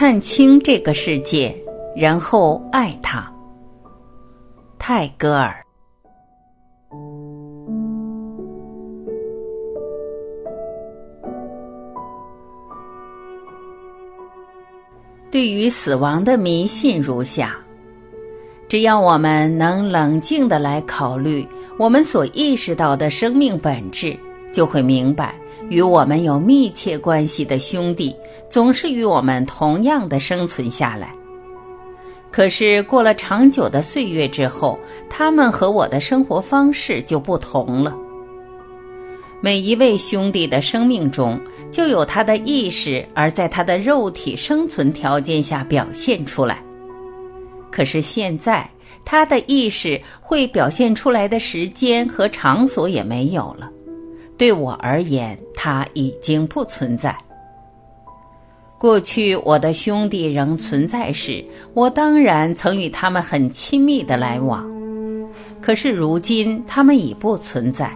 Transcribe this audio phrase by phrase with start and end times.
[0.00, 1.52] 看清这个世界，
[1.96, 3.28] 然后爱它。
[4.78, 5.60] 泰戈尔。
[15.32, 17.56] 对于死亡的迷信如下：
[18.68, 21.44] 只要我们能冷静的来考虑
[21.76, 24.16] 我们所意识到的生命本质，
[24.52, 25.34] 就会明白，
[25.68, 28.14] 与我们有密切关系的兄弟，
[28.48, 31.12] 总是与我们同样的生存下来。
[32.30, 37.96] 可是过了长久的岁月之后，他们和我的生活方式就不同了。
[39.40, 46.62] 每一位兄弟的生命中，就有他的意识，而在他的肉体生存条件下表现出来。
[47.70, 48.68] 可是现在，
[49.04, 53.70] 他的意识会表现出来的时间和场所也没有了。
[54.38, 57.14] 对我而言，他已经不存在。
[58.78, 64.64] 过去我的兄弟仍存在时，我当然曾与他们很亲密的来往。
[65.60, 67.92] 可是如今他们已不存在，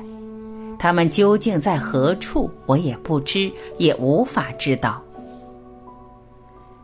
[0.81, 5.01] 他们究竟在何处，我也不知，也无法知道。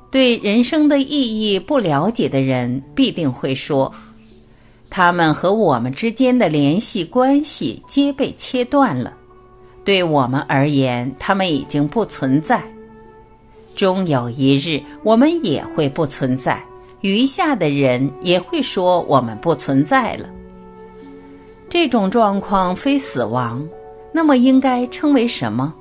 [0.09, 3.93] 对人生的意义不了解的人，必定会说，
[4.89, 9.18] 他们和我们之间的联系关系皆被切断了。
[9.89, 12.63] 对我们而言，他们已经不存在。
[13.75, 16.63] 终有一日，我们也会不存在，
[17.01, 20.29] 余下的人也会说我们不存在了。
[21.71, 23.67] 这种状况非死亡，
[24.13, 25.73] 那么应该称为什么？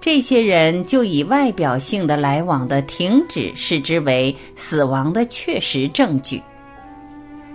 [0.00, 6.40] 这些人就以外表性的来往的停止视之为死亡的确实证据。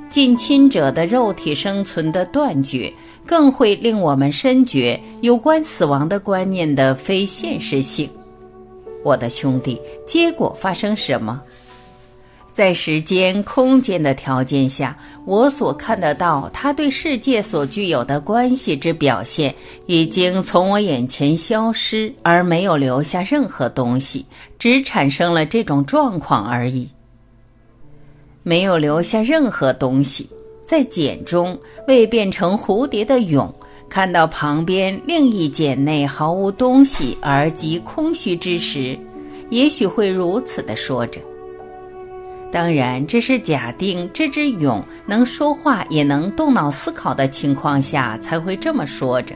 [0.08, 2.94] 近亲者的肉体生存的断绝，
[3.26, 8.10] 更会令我们深觉有关死亡的观念的非现实性。
[9.04, 11.42] 我的兄弟，结果发生什么？
[12.54, 24.26] 在时间、空间的条件下，我所看得到他对世界所具有的关系之表现，已经从我眼前消失，而没有留下任何东西，
[24.60, 26.90] 只产生了这种状况而已。
[28.44, 30.30] 没有留下任何东西，
[30.72, 33.54] 在茧中未变成蝴蝶的蛹。
[33.90, 38.98] 看到旁边另一茧内毫无东西而极空虚之时，
[39.50, 41.20] 也许会如此的说着。
[42.54, 49.36] 当然，这是假定这只蛹能说话也能动脑思考的情况下才会这么说着。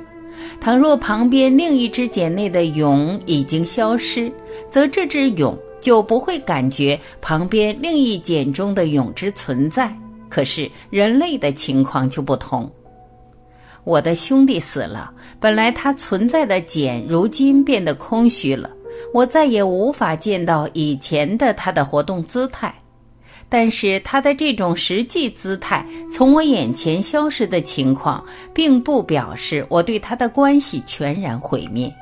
[0.62, 4.32] 倘若旁边另一只茧内的蛹已经消失，
[4.70, 9.94] 则这只蛹就不会感觉旁边另一茧中的蛹之存在。
[10.30, 12.70] 可是人类的情况就不同。
[13.84, 18.70] 我的兄弟死了，本来他存在的茧，如今变得空虚了。
[19.14, 22.74] 我再也无法见到以前的他的活动姿态，
[23.48, 31.94] 但是他的这种实际姿态从我眼前消失的情况，并不表示我对他的关系全然毁灭。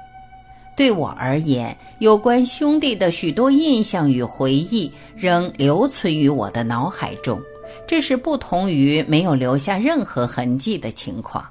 [0.77, 7.39] 对我而言，有关兄弟的许多印象与回忆仍留存于我的脑海中，
[7.87, 11.45] 这是不同于没有留下任何痕迹的情况。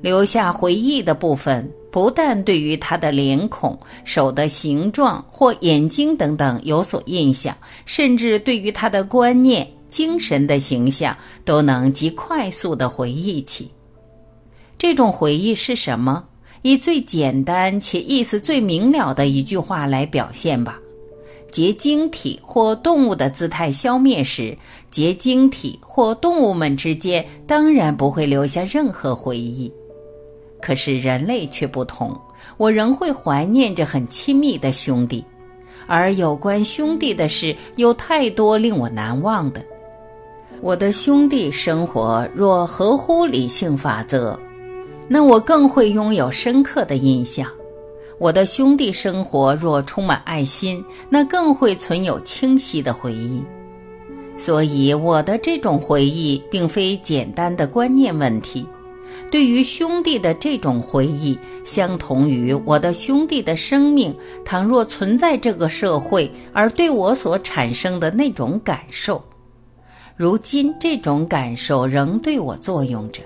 [0.00, 13.70] 留下回忆的部分，不但对于他的脸孔、手的形状或眼睛等等有所印象，甚至对于他的观念、精神的形象，都能极快速的回忆起。
[14.76, 16.24] 这种回忆是什么？
[16.62, 20.80] 以最简单且意思最明了的一句话来表现吧：
[21.52, 24.56] 结晶体或动物的姿态消灭时，
[24.90, 29.70] 结晶体或动物们之间当然不会留下任何回忆。
[30.62, 32.18] 可是人类却不同，
[32.56, 35.22] 我仍会怀念着很亲密的兄弟，
[35.86, 39.62] 而有关兄弟的事有太多令我难忘的。
[40.60, 44.38] 我的兄弟生活若合乎理性法则，
[45.08, 47.46] 那我更会拥有深刻的印象；
[48.22, 53.42] 我的兄弟生活若充满爱心，那更会存有清晰的回忆。
[54.36, 58.64] 所以，我的这种回忆并非简单的观念问题。
[59.28, 64.14] 对于兄弟的这种回忆，相同于我的兄弟的生命，
[64.44, 69.20] 倘若存在这个社会，而对我所产生的那种感受，
[70.14, 73.20] 如今这种感受仍对我作用着。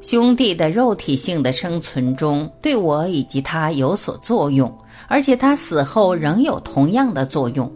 [0.00, 4.72] 兄弟的肉体性的生存中，对我以及他有所作用，
[5.08, 7.70] 而且他死后仍有同样的作用。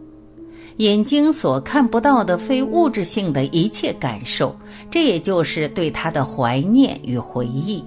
[0.79, 4.57] 眼睛所看不到的非物质性的一切感受，
[4.91, 7.85] 这也就是对他的怀念与回忆。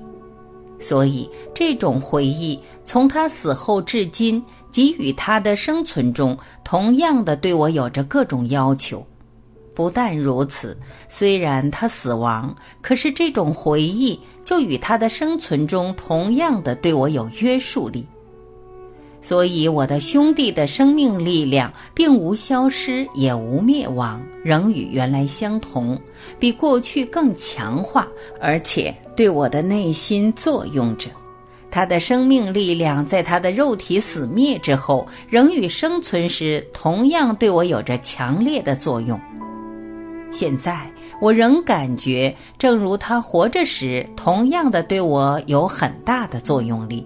[0.79, 4.41] 所以，这种回忆从他死后至今，
[4.71, 9.05] 给予他的生存中，同样的对我有着各种要求。
[9.77, 10.75] 不但如此，
[11.07, 18.03] 虽然他死亡，可是这种回忆就与他的生存中同样的对我有约束力。
[19.21, 25.95] 所以，我的兄弟的生命力量并无消失，也无灭亡，仍与原来相同，
[26.39, 28.07] 比过去更强化，
[28.41, 31.07] 而且对我的内心作用着。
[31.69, 39.19] 他的生命力量在他的肉体死灭之后，仍与生存时同样对我有着强烈的作用。
[40.29, 40.91] 现在，
[41.21, 47.05] 我仍感觉，正如他活着时，同样的对我有很大的作用力。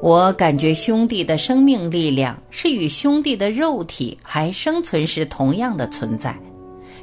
[0.00, 6.38] 我感觉兄弟的生命力量是与兄弟的肉体还生存时同样的存在，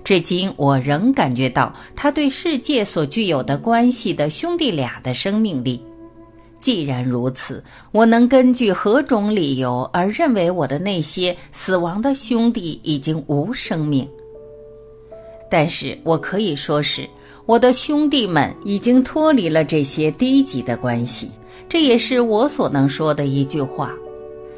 [0.02, 5.80] 至今我仍感觉到他对世界所具有的关系的兄弟俩的生命力。
[6.62, 7.62] 既然如此，
[7.92, 14.08] 我能根据何种理由而认为我的那些死亡的兄弟已经无生命？
[15.50, 17.08] 但是我可以说是
[17.46, 21.30] 我的兄弟们已经脱离了这些低级的关系。
[21.68, 23.92] 这也是我所能说的一句话。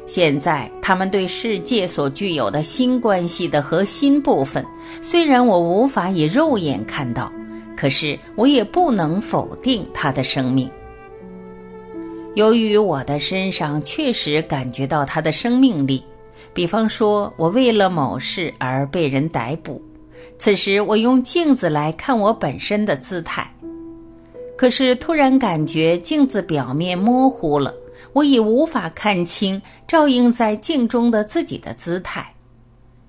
[0.06, 4.64] 现在，他们对世界所具有的新关系的核心部分，
[5.02, 7.30] 虽然我无法以肉眼看到，
[7.76, 10.68] 可是我也不能否定他的生命。
[12.34, 16.02] 由于我的身上确实感觉到他的生命力，
[16.54, 19.82] 比方说，我为了某事而被人逮捕，
[20.38, 23.50] 此时我用镜子来看我本身的姿态。
[24.56, 27.74] 可是突然感觉镜子表面模糊了，
[28.12, 32.26] 我已无法看清照映在镜中的自己的姿态。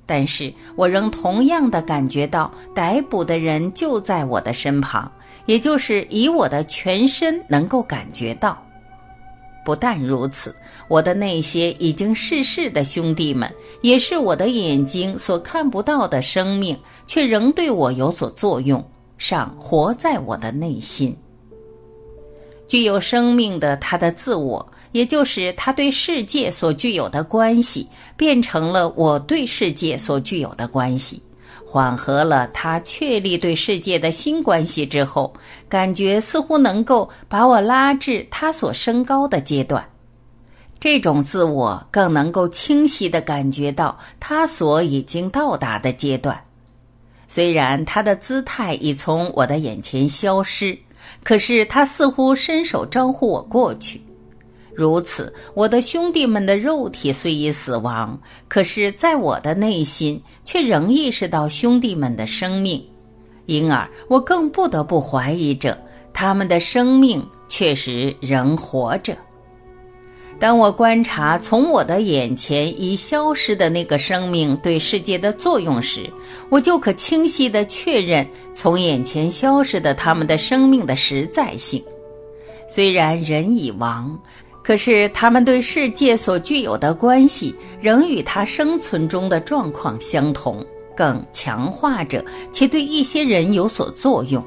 [0.05, 5.11] 但是我仍同样的感觉到逮捕的人就在我的身旁，
[5.45, 8.57] 也就是以我的全身能够感觉到。
[9.69, 10.55] 不但如此，
[10.87, 13.47] 我的那些已经逝世的兄弟们，
[13.81, 16.75] 也是我的眼睛所看不到的生命，
[17.05, 18.83] 却仍对我有所作用，
[19.19, 21.15] 尚活在我的内心。
[22.67, 27.85] 具有生命的他的自我，也就是他对世界所具有的关系，
[28.17, 31.21] 变成了我对世界所具有的关系，
[31.65, 35.33] 缓和了他确立对世界的新关系之后，
[35.67, 39.83] 感觉似乎能够把我拉至他所升高的阶段。
[40.79, 46.39] 这种自我更能够清晰地感觉到他所已经到达的阶段，
[47.27, 50.77] 虽然他的姿态已从我的眼前消失。
[51.23, 53.99] 可是他似乎伸手招呼我过去，
[54.79, 58.17] 如此，我的兄弟们的肉体虽已死亡，
[58.47, 62.81] 可是在我的内心却仍意识到兄弟们的生命，
[63.45, 65.77] 因而我更不得不怀疑着
[66.13, 69.17] 他们的生命确实仍活着。
[70.39, 76.09] 当我观察从我的眼前已消失的那个生命对世界的作用时，
[76.49, 81.83] 我就可清晰地确认从眼前消失的他们的生命的实在性。
[82.69, 84.17] 虽然人已亡，
[84.69, 90.63] 可是他们对世界所具有的关系仍与他生存中的状况相同，
[90.95, 94.45] 更强化着，且对一些人有所作用。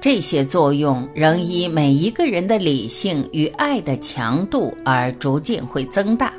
[0.00, 6.32] 这些作用仍依每一个人的理性与爱的强度而逐渐会增大。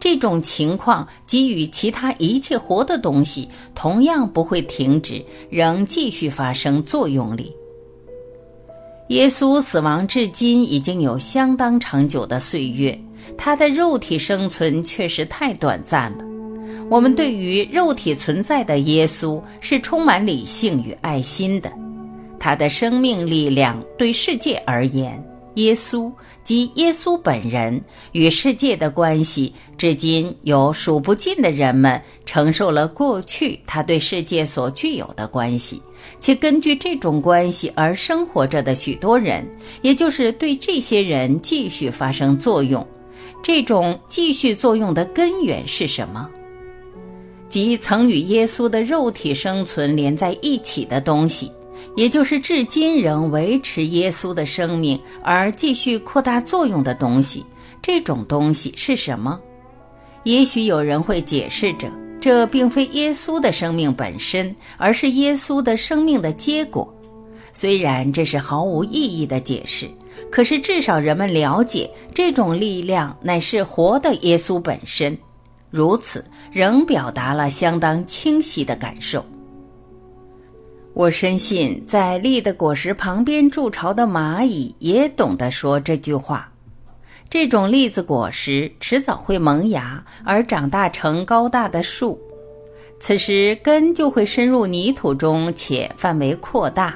[0.00, 7.54] 这种情况给予其他一切活的东西同样不会停止，仍继续发生作用力。
[9.08, 12.98] 耶稣死亡至今已经有相当长久的岁月，
[13.36, 16.24] 他的肉体生存确实太短暂了。
[16.88, 21.70] 我们对于肉体存在的耶稣是充满理性与爱心的。
[22.38, 25.22] 他的生命力量对世界而言，
[25.54, 26.10] 耶稣
[26.42, 27.80] 及耶稣本人
[28.12, 35.82] 与世界的关系，至今有数不尽的人们承受了过去他对世界所具有的关系，
[36.20, 39.46] 且根据这种关系而生活着的许多人，
[39.82, 42.86] 也就是对这些人继续发生作用。
[43.42, 46.28] 这种继续作用的根源是什么？
[47.48, 51.50] 即曾与耶稣的肉体生存连在一起的东西。
[51.94, 57.44] 也就是至今仍维持耶稣的生命而继续扩大作用的东西，
[57.82, 59.38] 这种东西是什么？
[60.24, 66.92] 也许有人会解释着，这并非耶稣的生命本身，而是耶稣的生命的结果。
[67.52, 69.86] 虽然这是毫无意义的解释，
[70.30, 75.16] 可是至少人们了解这种力量乃是活的耶稣本身。
[75.70, 79.22] 如此，仍表达了相当清晰的感受。
[80.94, 86.46] 我深信，在栗的果实旁边筑巢的蚂蚁也懂得说这句话。
[87.30, 92.20] 这种栗子果实迟早会萌芽而长大成高大的树，
[93.00, 96.94] 此时根就会深入泥土中且范围扩大，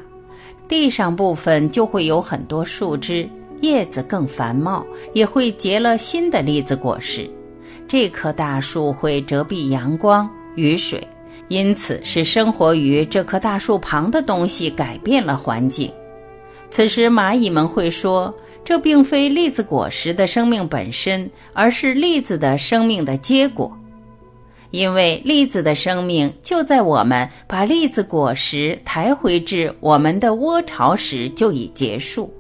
[0.68, 3.26] 地上部分就会有很多树枝，
[3.62, 4.84] 叶子更繁茂，
[5.14, 7.28] 也会结了新的栗子果实。
[7.88, 11.02] 这棵大树会遮蔽阳光、雨水，
[11.48, 15.90] 因此是生活于这棵大树旁的东西改变了环境。
[16.70, 18.34] 此时蚂蚁们会说
[18.64, 23.70] ：“这并非栗子果实的生命本身，而是栗子的生命的结果。
[24.72, 32.32] 因为栗子的生命就在我们把栗子果实抬回至我们的窝巢时就已结束。”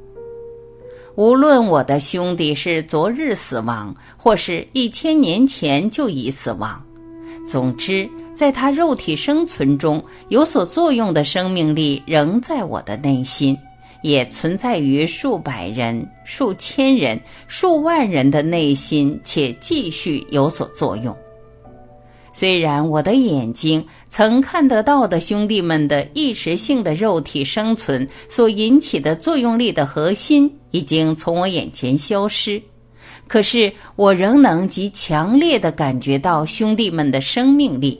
[1.14, 6.78] 无论我的兄弟是昨日死亡，或是一千年前就已死亡，
[7.46, 8.06] 总之，
[8.36, 13.56] 在他肉体生存中有所作用的生命力仍在我的内心，
[14.02, 21.16] 也存在于数百人、数千人、数万人的内心，且继续有所作用。
[22.30, 32.60] 虽然我的眼睛曾看得到的兄弟们的意识性的肉体生存所引起的作用力的核心已经从我眼前消失，
[33.26, 37.98] 可是我仍能极强烈的感觉到兄弟们的生命力。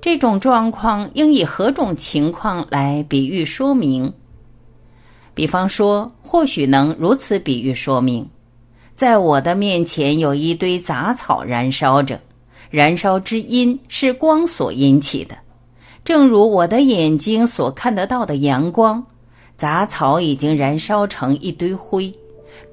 [0.00, 4.12] 这种状况应以何种情况来比喻说明？
[5.34, 8.26] 比方说，或许能如此比喻说明：
[8.94, 12.20] 在我的面前有一堆杂草燃烧着。
[12.70, 15.34] 燃烧之因是光所引起的，
[16.04, 19.02] 正如我的眼睛所看得到的阳光。
[19.56, 22.14] 杂草已经燃烧成一堆灰，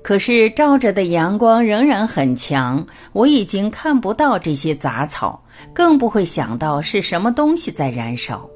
[0.05, 2.85] 可是照着的阳光仍然很强。
[3.12, 5.43] 我已经看不到这些杂草，
[5.74, 8.47] 更不会想到是什么东西在燃烧。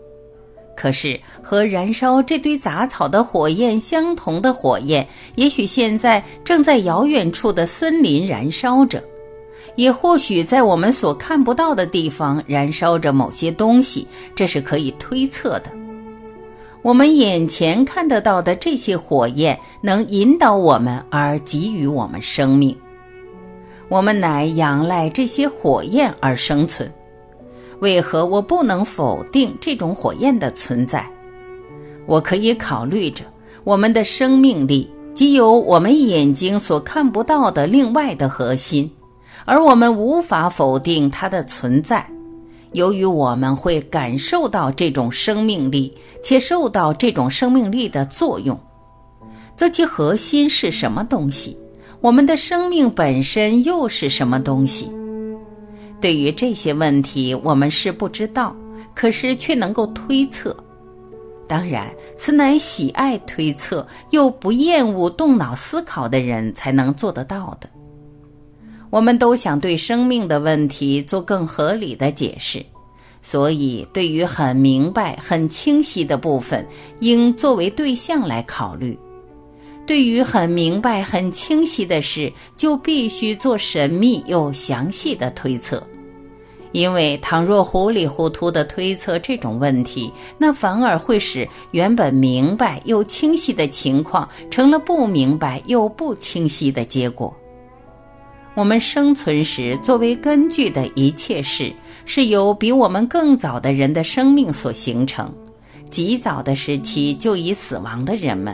[0.77, 9.03] 可是和燃烧这堆杂草的火焰相同的火焰，也许现在正在遥远处的森林燃烧着。
[9.75, 15.71] 也或许在我们所看不到的地方燃烧着某些东西，这是可以推测的。
[16.81, 22.75] 我们眼前看得到的这些火焰能引导我们而给予我们生命，
[23.89, 26.89] 我们乃仰赖这些火焰而生存。
[27.79, 31.05] 为何我不能否定这种火焰的存在？
[32.05, 33.24] 我可以考虑着
[33.63, 38.89] 我们的生命力，即有我们眼睛所看不到的另外的核心。
[39.45, 42.05] 而我们无法否定它的存在，
[42.73, 48.59] 由于我们会感受到这种生命力，且受到这种生命力的作用，
[49.55, 51.57] 则其核心是什么东西？
[52.01, 54.89] 我们的生命本身又是什么东西？
[55.99, 58.55] 对于这些问题，我们是不知道，
[58.93, 60.55] 可是却能够推测。
[61.47, 67.67] 当然，此乃喜爱推测又不厌恶动脑思考的人才能做得到的。
[68.89, 72.65] 我们都想对生命的问题做更合理的解释，
[73.22, 76.65] 所以对于很明白、很清晰的部分，
[77.00, 78.98] 应作为对象来考虑；
[79.86, 85.86] 对于很明白、很清晰的事，就必须做神秘又详细的推测。
[86.72, 97.36] 因为倘若糊里糊涂的推测这种问题，那反而会使原本明白又清晰的情况成了不明白又不清晰的结果。
[98.59, 101.71] 我们生存时作为根据的一切事，
[102.03, 105.33] 是由比我们更早的人的生命所形成，
[105.89, 108.53] 极早的时期就已死亡的人们，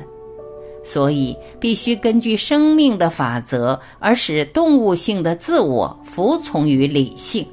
[0.83, 7.43] 所以必须根据生命的法则而使动物性的自我服从于理性，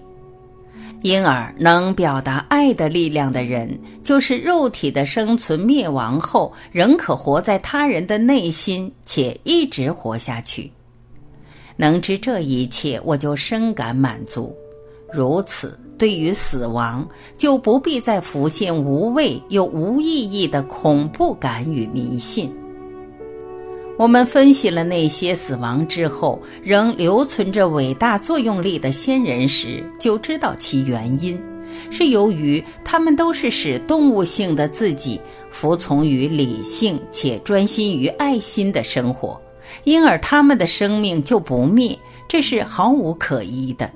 [1.01, 3.67] 因而能表达爱的力量的人，
[4.05, 10.71] 就是肉体的生存灭亡后仍可活在他人的内心，且一直活下去。
[11.77, 14.55] 能知这一切，我就深感满足。
[15.13, 22.51] 如此，对于死亡，就不必再浮现无谓又无意义的恐怖感与迷信。
[23.99, 31.39] 我们分析了那些死亡之后仍留存着伟大作用力的先人时，就知道其原因，
[31.91, 39.39] 是由于他们都是使动物性的自己服从于理性且专心于爱心的生活。
[39.85, 41.99] 因而他们的生命就不灭，
[42.29, 43.91] 这是毫无可疑的。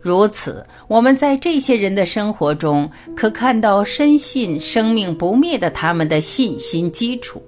[0.00, 7.40] 如此，我们在这些人的生活中可看到深信生命不灭的他们的信心基础。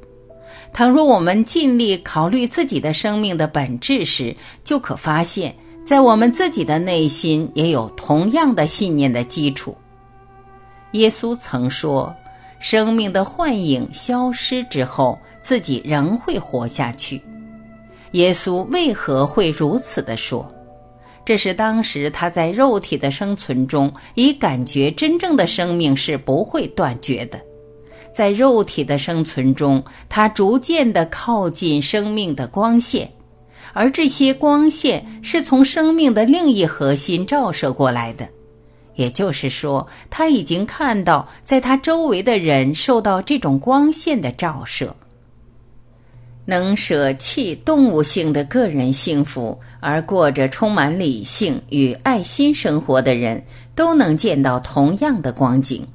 [0.73, 5.55] 倘若我们尽力考虑自己的生命的本质时，就可发现，
[5.85, 9.77] 在我们自己的内心也有同样的信念的基础。
[10.93, 12.15] 耶稣曾说
[12.65, 17.21] ：“生命的幻影消失之后。”自己仍会活下去，
[18.13, 20.51] 耶稣为何会如此的说？
[21.23, 27.39] 这是当时他在肉体的生存中，已感觉真正的生命是不会断绝的。
[28.11, 33.07] 在肉体的生存中，他逐渐的靠近生命的光线，
[33.75, 38.27] 而这些光线是从生命的另一核心照射过来的。
[38.95, 44.95] 也就是说，他已经看到，在他周围的人受到这种光线的照射。
[46.47, 53.43] 能舍弃动物性的个人幸福，而过着充满理性与爱心生活的人，
[53.75, 55.87] 都能见到同样的光景。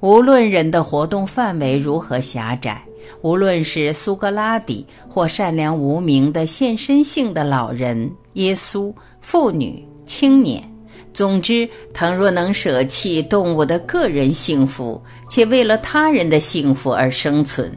[0.00, 2.82] 无论人的活动范围如何狭窄，
[3.22, 10.68] 无论是苏格拉底或善良无名的献身性的老人、耶稣、妇女、青年，
[11.14, 17.72] 总之，倘若能舍弃动物的个人幸福，且为了他人的幸福而生存。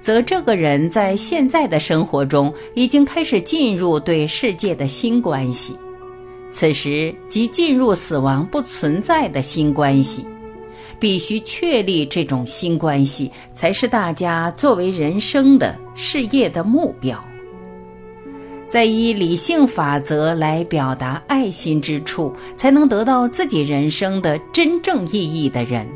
[0.00, 5.76] 则这个人在现在的生活中已经开始进入对世界的新关系，
[6.50, 10.24] 此时即进入死亡不存在的新关系，
[10.98, 17.22] 必须确立这种新关系，才是大家作为人生的事业的目标。
[18.68, 25.86] 在以理性法则来表达爱心之处，才能得到自己人生的真正意义的人。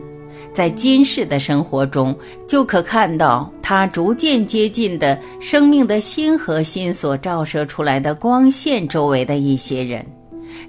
[0.55, 10.05] 在今世的生活中，就可看到他逐渐接近的生命的新核心所照射出来的光线周围的一些人。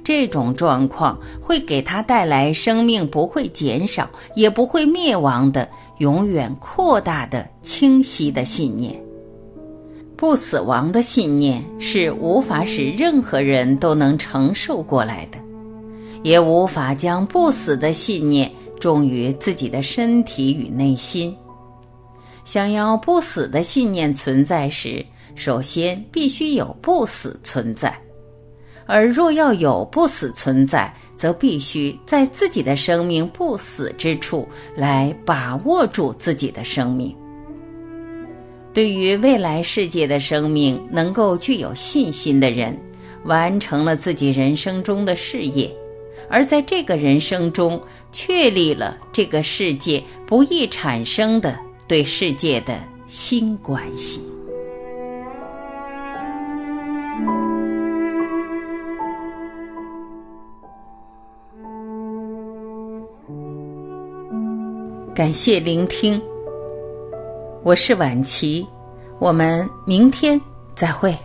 [0.03, 5.67] 这种状况会给他带来生命不会减少，也不会灭亡的
[5.99, 8.97] 永远扩大的清晰的信念。
[10.23, 15.37] 不死亡的信念是无法使任何人都能承受过来的，
[16.23, 18.49] 也无法将不死的信念。
[18.79, 21.35] 重于自己的身体与内心。
[22.45, 27.91] 想要不死的信念存在时，首先必须有不死存在；
[28.85, 37.13] 而若要有不死存在，则必须在自己的生命不死之处来把握住自己的生命。
[38.73, 42.75] 对于未来世界的生命能够具有信心的人，
[43.25, 45.69] 完成了自己人生中的事业。
[46.27, 47.79] 而在这个人生中，
[48.11, 51.55] 确立了这个世界不易产生的
[51.87, 54.21] 对世界的新关系。
[65.13, 66.19] 感谢聆听，
[67.65, 68.67] 我是晚琪，
[69.19, 70.39] 我们明天
[70.75, 71.17] 再会。